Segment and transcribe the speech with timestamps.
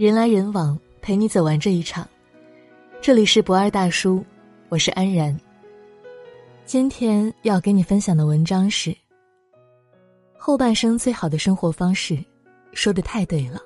[0.00, 2.08] 人来人往，陪你走完这一场。
[3.02, 4.24] 这里是不二大叔，
[4.70, 5.38] 我是安然。
[6.64, 8.96] 今天要给你分享的文章是：
[10.38, 12.18] 后半生最好的生活方式，
[12.72, 13.60] 说的太对了。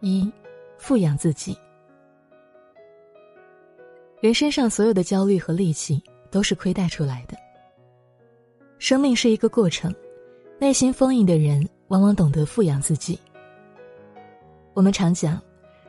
[0.00, 0.28] 一，
[0.76, 1.56] 富养自己。
[4.20, 7.36] 人身上所有的焦虑和戾气，都是亏待出来的。
[8.80, 9.94] 生命是一个过程，
[10.58, 11.64] 内心丰盈的人。
[11.92, 13.20] 往往懂得富养自己。
[14.72, 15.38] 我们常讲，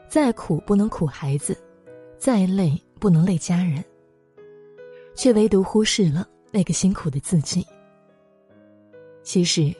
[0.09, 1.57] 再苦不能苦孩子，
[2.17, 3.81] 再累不能累家人，
[5.15, 7.65] 却唯独忽视了那个辛苦的自己。
[9.23, 9.73] 其实，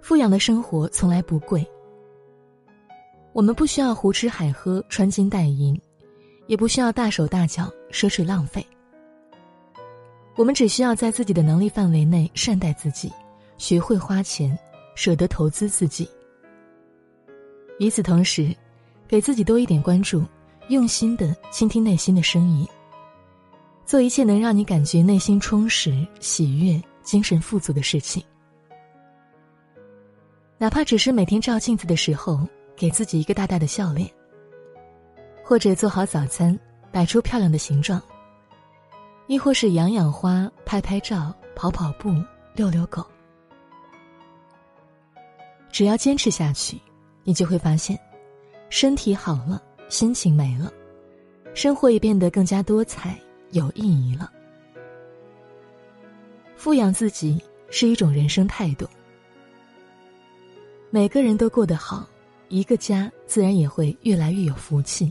[0.00, 1.64] 富养的生活从来不贵。
[3.32, 5.80] 我们不需要胡吃海喝、穿金戴银，
[6.48, 8.66] 也不需要大手大脚、奢侈浪费。
[10.34, 13.12] 我们只需要在自己的能力范围内善待自己，
[13.58, 14.58] 学会花钱。
[14.94, 16.08] 舍得投资自己，
[17.78, 18.54] 与此同时，
[19.08, 20.24] 给自己多一点关注，
[20.68, 22.66] 用心的倾听内心的声音，
[23.84, 28.22] 做一切能让你感觉内心充实、喜悦、精神富足的事情。
[30.58, 32.46] 哪怕只是每天照镜子的时候，
[32.76, 34.08] 给自己一个大大的笑脸，
[35.42, 36.56] 或者做好早餐，
[36.92, 38.00] 摆出漂亮的形状，
[39.26, 42.14] 亦或是养养花、拍拍照、跑跑步、
[42.54, 43.04] 遛遛狗。
[45.72, 46.78] 只要坚持下去，
[47.24, 47.98] 你就会发现，
[48.68, 50.70] 身体好了，心情没了，
[51.54, 53.18] 生活也变得更加多彩
[53.52, 54.30] 有意义了。
[56.54, 58.86] 富养自己是一种人生态度。
[60.90, 62.06] 每个人都过得好，
[62.50, 65.10] 一个家自然也会越来越有福气。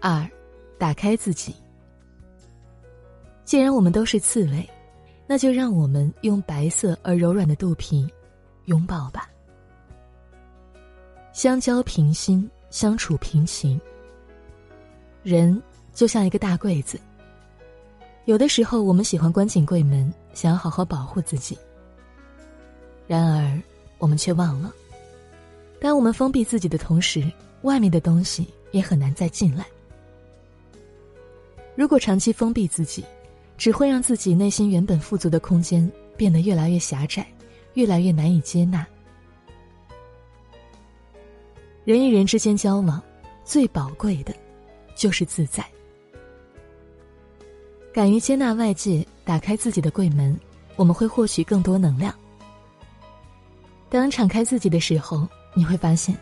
[0.00, 0.26] 二，
[0.78, 1.54] 打开自己。
[3.44, 4.66] 既然我们都是刺猬。
[5.32, 8.06] 那就让我们用白色而柔软的肚皮
[8.66, 9.30] 拥抱吧。
[11.32, 13.80] 相交平心，相处平情。
[15.22, 15.58] 人
[15.94, 17.00] 就像一个大柜子，
[18.26, 21.56] 有的时候我们喜欢关紧柜门，想要好好保护自己。
[23.06, 23.58] 然而，
[23.96, 24.70] 我们却忘了，
[25.80, 27.24] 当我们封闭自己的同时，
[27.62, 29.64] 外面的东西也很难再进来。
[31.74, 33.02] 如果长期封闭自己，
[33.62, 37.24] 只会让自己内心原本富足的空间变得越来越狭窄，
[37.74, 38.84] 越来越难以接纳。
[41.84, 43.00] 人与人之间交往，
[43.44, 44.34] 最宝贵的，
[44.96, 45.64] 就是自在。
[47.94, 50.36] 敢于接纳外界，打开自己的柜门，
[50.74, 52.12] 我们会获取更多能量。
[53.88, 55.24] 当敞开自己的时候，
[55.54, 56.16] 你会发现，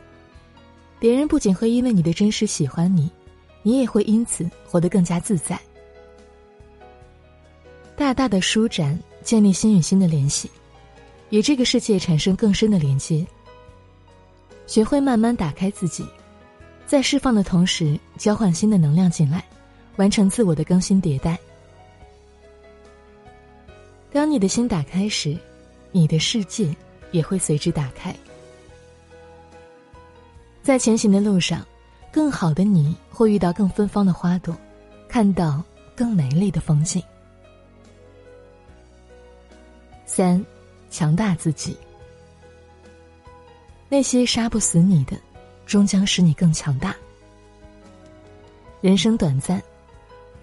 [0.99, 3.11] 别人不仅会因为你的真实喜欢你，
[3.63, 5.59] 你也会因此活得更加自在。
[8.01, 10.51] 大大的舒展，建立心与心的联系，
[11.29, 13.27] 与这个世界产生更深的连接。
[14.67, 16.07] 学会慢慢打开自己，
[16.87, 19.45] 在释放的同时，交换新的能量进来，
[19.97, 21.39] 完成自我的更新迭代。
[24.11, 25.37] 当你的心打开时，
[25.93, 26.75] 你的世界
[27.13, 28.17] 也会随之打开。
[30.63, 31.67] 在前行的路上，
[32.11, 34.57] 更好的你会遇到更芬芳的花朵，
[35.07, 35.63] 看到
[35.95, 37.03] 更美丽的风景。
[40.13, 40.45] 三，
[40.91, 41.77] 强大自己。
[43.89, 45.17] 那些杀不死你的，
[45.67, 46.97] 终将使你更强大。
[48.81, 49.63] 人生短暂，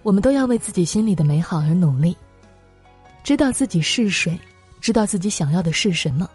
[0.03, 2.15] 我们都要为自己心里的美好而努力。
[3.25, 4.39] 知道自己是谁，
[4.79, 6.29] 知道自己想要的是什么，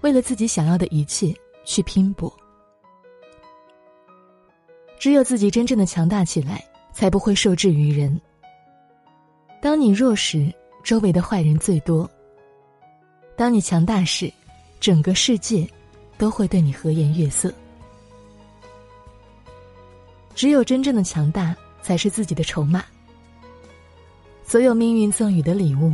[0.00, 1.36] 为了自己想要的一切
[1.66, 2.34] 去拼搏。
[4.98, 8.18] 只有自己真正的强大起来，才不会受制于人。
[9.60, 10.50] 当你弱时，
[10.82, 12.10] 周围的坏人最多。
[13.36, 14.32] 当你强大时，
[14.80, 15.68] 整个世界
[16.16, 17.52] 都会对你和颜悦色。
[20.34, 22.82] 只有真正的强大，才是自己的筹码。
[24.42, 25.92] 所有命运赠予的礼物，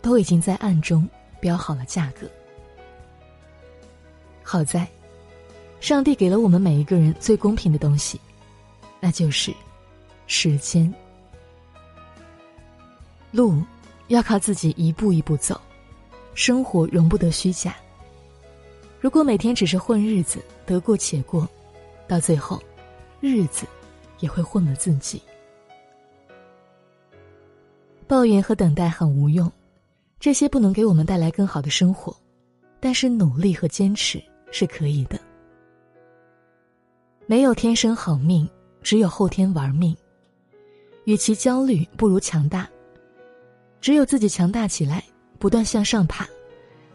[0.00, 1.06] 都已经在暗中
[1.40, 2.26] 标好了价格。
[4.42, 4.88] 好在，
[5.80, 8.18] 上帝给了我们每一个人最公平的东西，
[8.98, 9.52] 那就是
[10.26, 10.92] 时间。
[13.30, 13.62] 路
[14.06, 15.60] 要靠自己一步一步走。
[16.38, 17.74] 生活容不得虚假。
[19.00, 21.48] 如果每天只是混日子，得过且过，
[22.06, 22.62] 到最后，
[23.20, 23.66] 日子
[24.20, 25.20] 也会混了自己。
[28.06, 29.50] 抱怨和等待很无用，
[30.20, 32.16] 这些不能给我们带来更好的生活。
[32.78, 35.18] 但是努力和坚持是可以的。
[37.26, 38.48] 没有天生好命，
[38.80, 39.96] 只有后天玩命。
[41.02, 42.70] 与其焦虑，不如强大。
[43.80, 45.02] 只有自己强大起来。
[45.38, 46.26] 不断向上爬，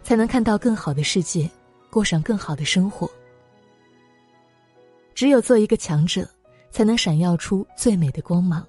[0.04, 1.50] 才能看到更好的世界，
[1.90, 3.10] 过上更好的生活。
[5.16, 6.28] 只有做一个强者，
[6.72, 8.68] 才能闪耀出最美的光芒。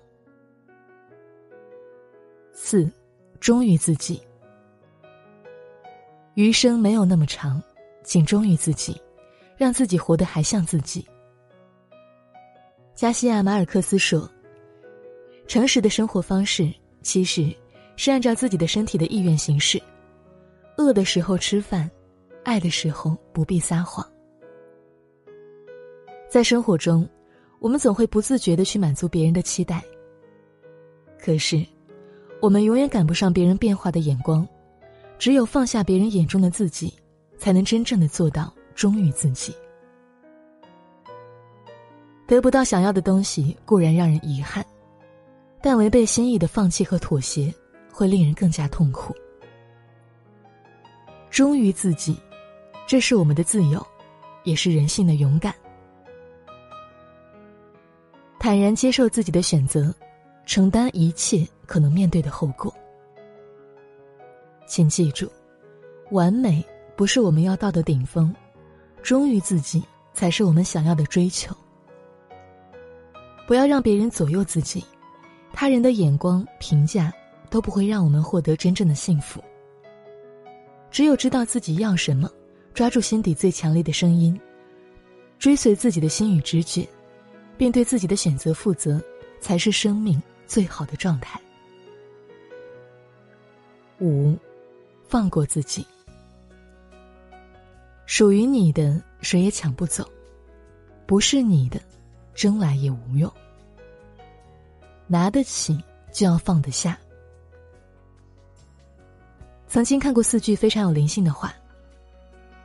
[2.53, 2.91] 四，
[3.41, 4.23] 忠于自己。
[6.35, 7.63] 余生没有那么长，
[8.05, 9.01] 请忠于自己，
[9.57, 11.07] 让自己活得还像自己。
[12.95, 14.31] 加西亚·马尔克斯说
[15.49, 16.73] ：“诚实的生活方式，
[17.03, 17.53] 其实
[17.97, 19.81] 是按照自己的身体的意愿行事。
[20.77, 21.91] 饿的时候吃饭，
[22.43, 24.07] 爱的时候不必撒谎。”
[26.29, 27.09] 在生活中，
[27.61, 29.83] 我们总会不自觉的去满足别人的期待。
[31.19, 31.65] 可是，
[32.43, 34.47] 我们永远赶不上别人变化的眼光。
[35.17, 36.93] 只有放下别人眼中的自己，
[37.39, 39.55] 才能真正的做到忠于自己。
[42.27, 44.67] 得不到想要的东西固然让人遗憾，
[45.63, 47.55] 但违背心意的放弃和妥协，
[47.95, 49.15] 会令人更加痛苦。
[51.31, 52.19] 忠于自己，
[52.89, 53.85] 这是我们的自由，
[54.43, 55.55] 也是人性的勇敢。
[58.41, 59.95] 坦然接受自己的选择，
[60.45, 62.75] 承担一切可能面对的后果。
[64.67, 65.31] 请记住，
[66.11, 66.65] 完美
[66.97, 68.35] 不是我们要到的顶峰，
[69.03, 69.83] 忠于自己
[70.13, 71.55] 才是我们想要的追求。
[73.47, 74.85] 不要让别人左右自己，
[75.53, 77.13] 他人的眼光评价
[77.55, 79.41] 都不会让我们获得真正的幸福。
[80.91, 82.29] 只有知道自己要什么，
[82.75, 84.37] 抓住心底最强烈的声音，
[85.39, 86.85] 追随自己的心与直觉，
[87.57, 89.01] 并对自己的选择负责，
[89.41, 91.41] 才是生命最好的状态。
[94.01, 94.37] 五。
[95.07, 95.87] 放过自己，
[98.05, 100.11] 属于你的谁也抢不走，
[101.07, 101.81] 不是你的，
[102.35, 103.33] 争来也无用。
[105.07, 105.81] 拿得起
[106.11, 106.99] 就要放得下。
[109.75, 111.53] 曾经看过四句非常有灵性的话：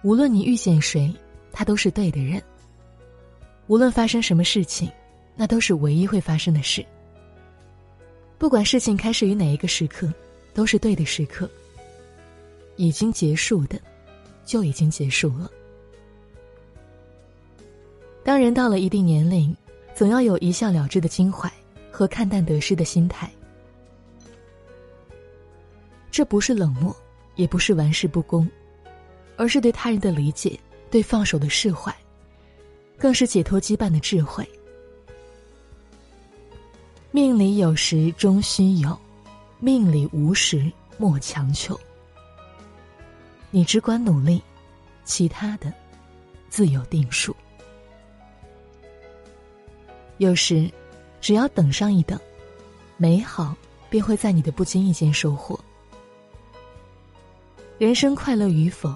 [0.03, 1.11] 无论你遇见谁，
[1.51, 2.39] 他都是对的人；
[3.65, 4.87] 无论发生什么事情，
[5.35, 6.85] 那都是唯一会发生的事。
[8.37, 10.07] 不管事情开始于哪一个时刻，
[10.53, 11.49] 都是对的时刻。
[12.75, 13.81] 已经结束的，
[14.45, 15.49] 就已经结束了。
[18.23, 19.57] 当人到了一定年龄，
[19.95, 21.51] 总要有一笑了之的襟怀
[21.89, 23.27] 和看淡得失的心态。
[26.19, 26.93] 这不是冷漠，
[27.35, 28.45] 也不是玩世不恭，
[29.37, 30.59] 而是对他人的理解，
[30.91, 31.95] 对放手的释怀，
[32.97, 34.45] 更是解脱羁绊的智慧。
[37.11, 38.99] 命里有时终须有，
[39.59, 41.79] 命里无时莫强求。
[43.49, 44.43] 你只管努力，
[45.05, 45.71] 其他的
[46.49, 47.33] 自有定数。
[50.17, 50.69] 有时，
[51.21, 52.19] 只要等上一等，
[52.97, 53.55] 美好
[53.89, 55.57] 便会在你的不经意间收获。
[57.79, 58.93] 人生快乐与否，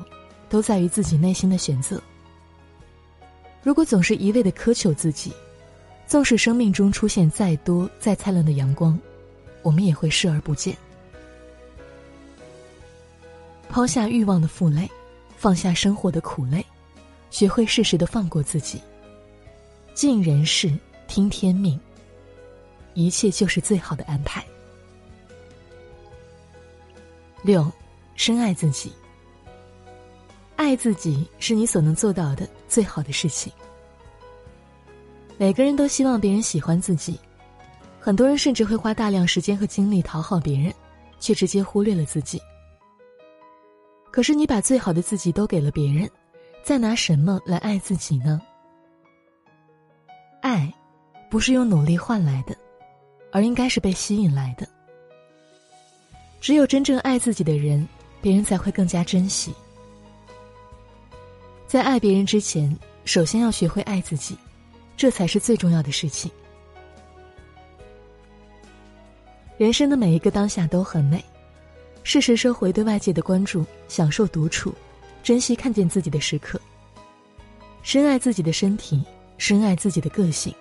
[0.50, 2.04] 都在于自己内心的选择。
[3.64, 5.32] 如果总是一味的苛求自己，
[6.06, 9.00] 纵使生命中出现再多再灿烂的阳光，
[9.62, 10.76] 我们也会视而不见。
[13.70, 14.92] 抛下欲望的负累，
[15.38, 16.64] 放下生活的苦累，
[17.32, 18.82] 学会适时的放过自己。
[19.94, 20.70] 尽人事，
[21.08, 21.80] 听天命，
[22.96, 24.44] 一切就是最好的安排。
[27.44, 27.72] 六，
[28.16, 28.92] 深爱自己。
[30.56, 33.52] 爱自己是你所能做到的最好的事情。
[35.38, 37.20] 每个人都希望别人喜欢自己，
[38.00, 40.74] 很多人甚至会花大量时间和精力讨好别人，
[41.20, 42.40] 却直接忽略了自己。
[44.12, 46.10] 可是你把最好的自己都给了别人，
[46.64, 48.40] 再拿什么来爱自己呢？
[50.40, 50.72] 爱，
[51.32, 52.56] 不是用努力换来的，
[53.32, 54.68] 而应该是被吸引来的。
[56.40, 57.86] 只有真正爱自己的人，
[58.24, 59.54] 别人才会更加珍惜。
[61.68, 64.38] 在爱别人之前，首先要学会爱自己，
[64.96, 66.32] 这才是最重要的事情。
[69.58, 71.22] 人生的每一个当下都很美。
[72.04, 74.74] 适时收回对外界的关注，享受独处，
[75.22, 76.60] 珍惜看见自己的时刻。
[77.82, 79.04] 深爱自己的身体，
[79.38, 80.54] 深爱自己的个性，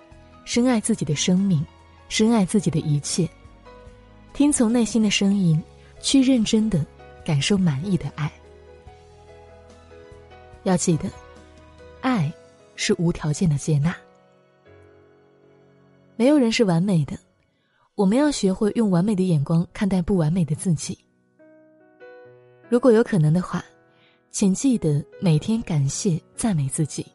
[0.43, 1.65] 深爱自己的生命，
[2.09, 3.27] 深爱自己的一切。
[4.33, 5.61] 听从内心的声音，
[6.01, 6.85] 去认真的
[7.23, 8.31] 感受满意的爱。
[10.63, 11.09] 要记得，
[12.01, 12.31] 爱
[12.75, 13.95] 是无条件的接纳。
[16.15, 17.17] 没有人是完美的，
[17.95, 20.97] 我们要学会用完美的眼光看待不完美的自己。
[22.69, 23.63] 如果有可能的话，
[24.31, 27.05] 请记得每天感谢、赞美自己。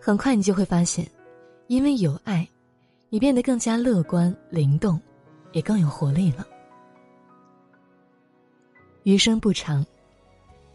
[0.00, 1.08] 很快你就会发现，
[1.66, 2.46] 因为有爱，
[3.08, 5.00] 你变得更加乐观、灵动，
[5.52, 6.46] 也更有活力了。
[9.04, 9.84] 余生不长，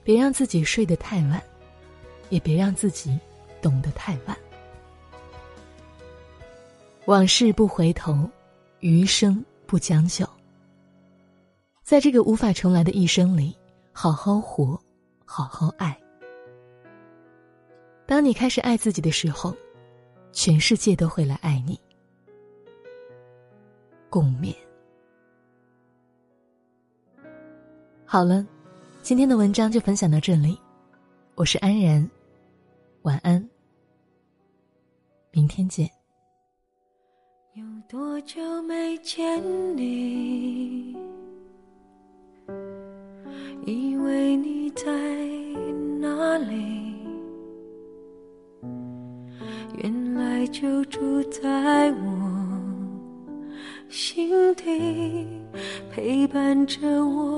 [0.03, 1.41] 别让自己睡得太晚，
[2.29, 3.17] 也别让自己
[3.59, 4.37] 懂得太晚。
[7.05, 8.29] 往事不回头，
[8.81, 10.27] 余生不将就。
[11.81, 13.57] 在这个无法重来的一生里，
[13.91, 14.79] 好好活，
[15.25, 15.99] 好好爱。
[18.05, 19.55] 当你开始爱自己的时候，
[20.31, 21.79] 全世界都会来爱你。
[24.07, 24.53] 共勉。
[28.11, 28.43] 好了，
[29.03, 30.57] 今天的文章就分享到这里，
[31.35, 32.09] 我是安然，
[33.03, 33.47] 晚安，
[35.31, 35.87] 明天见。
[37.53, 39.39] 有多久没见
[39.77, 40.97] 你？
[43.67, 44.87] 以为你在
[45.99, 46.95] 哪里？
[49.83, 52.49] 原来就住在我
[53.87, 55.27] 心底，
[55.91, 57.28] 陪伴着我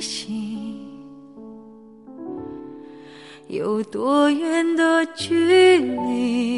[0.00, 0.88] 心。
[3.48, 6.57] 有多远的距离？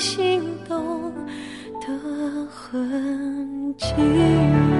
[0.00, 1.12] 心动
[1.78, 4.79] 的痕迹。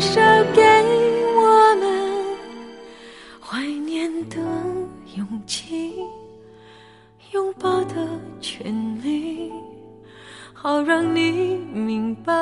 [0.00, 0.18] 少
[0.54, 0.62] 给
[1.36, 2.24] 我们
[3.38, 4.36] 怀念的
[5.14, 5.94] 勇气，
[7.32, 8.08] 拥抱的
[8.40, 9.52] 权利，
[10.54, 12.32] 好让你明白。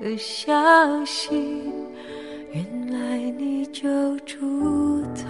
[0.00, 1.34] 的消息
[2.52, 3.88] 原来你就
[4.20, 5.24] 住在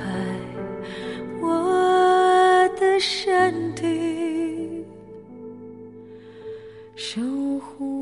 [1.40, 4.84] 我的身体。
[6.94, 7.20] 守
[7.58, 7.97] 护